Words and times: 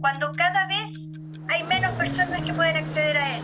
cuando 0.00 0.32
cada 0.32 0.66
vez 0.66 1.10
hay 1.48 1.62
menos 1.64 1.96
personas 1.96 2.42
que 2.42 2.52
pueden 2.52 2.76
acceder 2.76 3.16
a 3.16 3.36
él. 3.36 3.42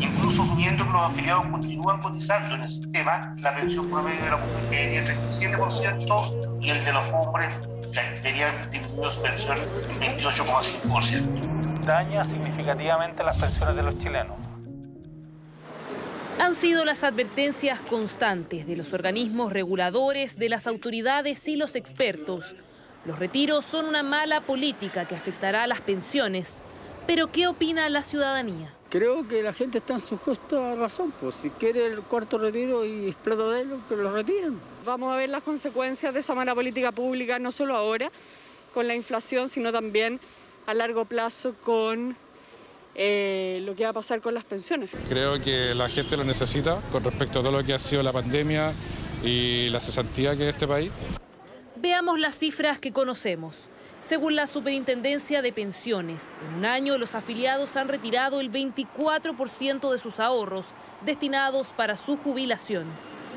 Incluso 0.00 0.42
asumiendo 0.42 0.84
que 0.84 0.90
los 0.90 1.02
afiliados 1.02 1.46
continúan 1.48 2.00
cotizando 2.00 2.54
en 2.54 2.62
el 2.62 2.70
sistema, 2.70 3.34
la 3.38 3.54
pensión 3.54 3.88
promedio 3.90 4.22
de 4.22 4.30
la 4.30 4.36
mujer 4.36 4.72
en 4.72 5.04
37% 5.04 6.58
y 6.62 6.70
el 6.70 6.84
de 6.84 6.92
los 6.92 7.06
hombres 7.08 7.68
vería 8.22 8.50
disminuido 8.70 9.10
su 9.10 9.22
pensión 9.22 9.58
en 10.00 10.18
28,5%. 10.18 11.84
Daña 11.84 12.22
significativamente 12.22 13.24
las 13.24 13.36
pensiones 13.36 13.74
de 13.74 13.82
los 13.82 13.98
chilenos. 13.98 14.36
Han 16.38 16.54
sido 16.54 16.84
las 16.84 17.02
advertencias 17.02 17.80
constantes 17.80 18.66
de 18.66 18.76
los 18.76 18.92
organismos 18.92 19.52
reguladores, 19.52 20.38
de 20.38 20.48
las 20.48 20.68
autoridades 20.68 21.48
y 21.48 21.56
los 21.56 21.74
expertos. 21.74 22.54
Los 23.08 23.18
retiros 23.18 23.64
son 23.64 23.86
una 23.86 24.02
mala 24.02 24.42
política 24.42 25.08
que 25.08 25.16
afectará 25.16 25.62
a 25.62 25.66
las 25.66 25.80
pensiones. 25.80 26.60
Pero 27.06 27.32
¿qué 27.32 27.46
opina 27.46 27.88
la 27.88 28.04
ciudadanía? 28.04 28.70
Creo 28.90 29.26
que 29.26 29.42
la 29.42 29.54
gente 29.54 29.78
está 29.78 29.94
en 29.94 30.00
su 30.00 30.18
justa 30.18 30.74
razón, 30.74 31.10
pues 31.18 31.36
si 31.36 31.48
quiere 31.48 31.86
el 31.86 32.02
cuarto 32.02 32.36
retiro 32.36 32.84
y 32.84 33.06
explota 33.06 33.48
de 33.48 33.62
él, 33.62 33.70
que 33.88 33.96
lo 33.96 34.12
retiren. 34.12 34.60
Vamos 34.84 35.10
a 35.10 35.16
ver 35.16 35.30
las 35.30 35.42
consecuencias 35.42 36.12
de 36.12 36.20
esa 36.20 36.34
mala 36.34 36.54
política 36.54 36.92
pública, 36.92 37.38
no 37.38 37.50
solo 37.50 37.74
ahora 37.74 38.10
con 38.74 38.86
la 38.86 38.94
inflación, 38.94 39.48
sino 39.48 39.72
también 39.72 40.20
a 40.66 40.74
largo 40.74 41.06
plazo 41.06 41.54
con 41.64 42.14
eh, 42.94 43.62
lo 43.64 43.74
que 43.74 43.84
va 43.84 43.90
a 43.90 43.94
pasar 43.94 44.20
con 44.20 44.34
las 44.34 44.44
pensiones. 44.44 44.90
Creo 45.08 45.42
que 45.42 45.74
la 45.74 45.88
gente 45.88 46.14
lo 46.14 46.24
necesita 46.24 46.78
con 46.92 47.02
respecto 47.02 47.40
a 47.40 47.42
todo 47.42 47.52
lo 47.52 47.64
que 47.64 47.72
ha 47.72 47.78
sido 47.78 48.02
la 48.02 48.12
pandemia 48.12 48.70
y 49.24 49.70
la 49.70 49.80
cesantía 49.80 50.36
que 50.36 50.46
es 50.46 50.54
este 50.54 50.66
país. 50.66 50.92
Veamos 51.80 52.18
las 52.18 52.36
cifras 52.36 52.80
que 52.80 52.90
conocemos. 52.90 53.68
Según 54.00 54.34
la 54.34 54.48
Superintendencia 54.48 55.42
de 55.42 55.52
Pensiones, 55.52 56.24
en 56.48 56.58
un 56.58 56.64
año 56.64 56.98
los 56.98 57.14
afiliados 57.14 57.76
han 57.76 57.86
retirado 57.86 58.40
el 58.40 58.50
24% 58.50 59.92
de 59.92 59.98
sus 60.00 60.18
ahorros 60.18 60.74
destinados 61.06 61.72
para 61.72 61.96
su 61.96 62.16
jubilación. 62.16 62.84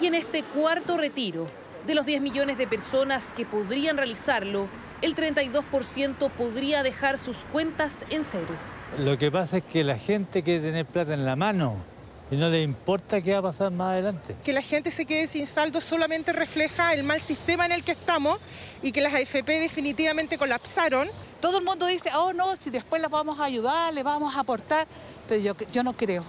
Y 0.02 0.08
en 0.08 0.16
este 0.16 0.42
cuarto 0.42 0.98
retiro, 0.98 1.45
de 1.86 1.94
los 1.94 2.08
10 2.08 2.22
millones 2.22 2.58
de 2.58 2.66
personas 2.66 3.31
que 3.33 3.45
podrían 3.45 3.98
realizarlo, 3.98 4.67
el 5.03 5.16
32% 5.16 6.31
podría 6.31 6.81
dejar 6.81 7.20
sus 7.20 7.38
cuentas 7.52 8.05
en 8.09 8.23
cero. 8.23 8.55
Lo 8.98 9.20
que 9.20 9.30
pasa 9.30 9.58
es 9.58 9.64
que 9.66 9.83
la 9.83 10.00
gente 10.00 10.42
quiere 10.42 10.61
tener 10.61 10.88
plata 10.88 11.14
en 11.14 11.26
la 11.26 11.36
mano 11.36 11.91
y 12.32 12.38
no 12.38 12.50
le 12.50 12.62
importa 12.62 13.22
qué 13.22 13.34
va 13.34 13.40
a 13.40 13.42
pasar 13.42 13.72
más 13.72 13.92
adelante. 13.92 14.36
Que 14.42 14.54
la 14.54 14.62
gente 14.62 14.90
se 14.90 15.06
quede 15.06 15.28
sin 15.28 15.46
saldo 15.46 15.82
solamente 15.82 16.32
refleja 16.32 16.94
el 16.94 17.04
mal 17.04 17.20
sistema 17.20 17.66
en 17.66 17.73
el 17.73 17.84
que 17.84 17.92
estamos 17.92 18.40
y 18.82 18.94
que 18.94 19.02
las 19.02 19.14
AFP 19.14 19.60
definitivamente 19.60 20.38
colapsaron. 20.38 21.10
Todo 21.42 21.60
el 21.60 21.66
mundo 21.66 21.86
dice, 21.86 22.10
oh 22.16 22.32
no, 22.32 22.56
si 22.56 22.70
después 22.70 23.02
las 23.02 23.12
vamos 23.12 23.38
a 23.40 23.44
ayudar, 23.44 23.94
le 23.94 24.02
vamos 24.02 24.34
a 24.34 24.40
aportar, 24.40 24.88
pero 25.28 25.42
yo, 25.42 25.54
yo 25.73 25.84
no 25.84 25.92
creo. 25.92 26.23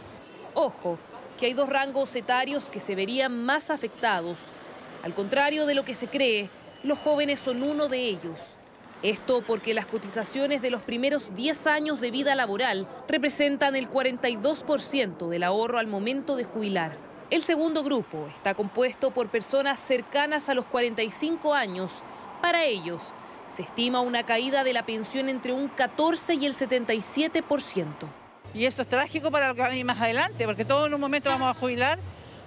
Ojo, 0.54 0.98
que 1.38 1.46
hay 1.46 1.54
dos 1.54 1.68
rangos 1.68 2.14
etarios 2.16 2.64
que 2.64 2.80
se 2.80 2.96
verían 2.96 3.44
más 3.44 3.70
afectados. 3.70 4.38
Al 5.04 5.14
contrario 5.14 5.66
de 5.66 5.74
lo 5.74 5.84
que 5.84 5.94
se 5.94 6.08
cree, 6.08 6.50
los 6.82 6.98
jóvenes 6.98 7.38
son 7.38 7.62
uno 7.62 7.88
de 7.88 7.98
ellos. 8.00 8.56
Esto 9.02 9.42
porque 9.44 9.74
las 9.74 9.86
cotizaciones 9.86 10.62
de 10.62 10.70
los 10.70 10.82
primeros 10.82 11.34
10 11.34 11.66
años 11.66 12.00
de 12.00 12.12
vida 12.12 12.36
laboral 12.36 12.86
representan 13.08 13.74
el 13.74 13.90
42% 13.90 15.28
del 15.28 15.42
ahorro 15.42 15.80
al 15.80 15.88
momento 15.88 16.36
de 16.36 16.44
jubilar. 16.44 16.96
El 17.28 17.42
segundo 17.42 17.82
grupo 17.82 18.28
está 18.32 18.54
compuesto 18.54 19.10
por 19.10 19.28
personas 19.28 19.80
cercanas 19.80 20.48
a 20.48 20.54
los 20.54 20.66
45 20.66 21.52
años. 21.52 22.04
Para 22.40 22.64
ellos, 22.64 23.12
se 23.48 23.62
estima 23.62 24.00
una 24.02 24.24
caída 24.24 24.62
de 24.62 24.72
la 24.72 24.86
pensión 24.86 25.28
entre 25.28 25.52
un 25.52 25.66
14 25.66 26.34
y 26.34 26.46
el 26.46 26.54
77%. 26.54 27.86
Y 28.54 28.66
eso 28.66 28.82
es 28.82 28.88
trágico 28.88 29.32
para 29.32 29.48
lo 29.48 29.54
que 29.54 29.62
va 29.62 29.66
a 29.66 29.70
venir 29.70 29.84
más 29.84 30.00
adelante, 30.00 30.44
porque 30.46 30.64
todos 30.64 30.86
en 30.86 30.94
un 30.94 31.00
momento 31.00 31.28
vamos 31.28 31.50
a 31.50 31.58
jubilar 31.58 31.98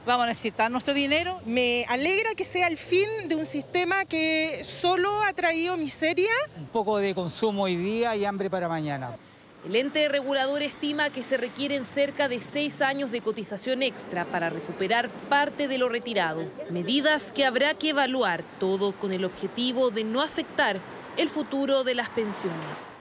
vamos 0.06 0.26
a 0.26 0.28
necesitar 0.28 0.72
nuestro 0.72 0.94
dinero. 0.94 1.42
Me 1.46 1.86
alegra 1.90 2.36
que 2.36 2.44
sea 2.44 2.68
el 2.68 2.78
fin 2.78 3.08
de 3.28 3.36
un 3.36 3.46
sistema 3.46 4.06
que 4.06 4.62
solo 4.64 5.10
ha 5.24 5.34
traído 5.34 5.76
miseria. 5.78 6.32
Un 6.58 6.68
poco 6.68 6.98
de 6.98 7.16
consumo 7.16 7.64
hoy 7.64 7.76
día 7.76 8.16
y 8.16 8.26
hambre 8.26 8.50
para 8.50 8.68
mañana. 8.68 9.18
El 9.66 9.76
ente 9.76 10.08
regulador 10.10 10.62
estima 10.62 11.10
que 11.10 11.24
se 11.24 11.38
requieren 11.38 11.86
cerca 11.86 12.28
de 12.28 12.40
seis 12.40 12.82
años 12.82 13.10
de 13.10 13.22
cotización 13.22 13.82
extra 13.82 14.24
para 14.26 14.52
recuperar 14.52 15.10
parte 15.28 15.68
de 15.68 15.80
lo 15.80 15.90
retirado. 15.90 16.44
Medidas 16.70 17.32
que 17.32 17.46
habrá 17.46 17.74
que 17.74 17.90
evaluar, 17.90 18.44
todo 18.60 18.92
con 18.92 19.12
el 19.12 19.26
objetivo 19.26 19.90
de 19.90 20.04
no 20.04 20.22
afectar 20.22 20.80
el 21.18 21.30
futuro 21.30 21.84
de 21.84 21.96
las 21.96 22.10
pensiones. 22.10 22.96